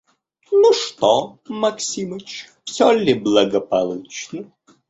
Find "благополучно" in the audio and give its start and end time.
3.13-4.51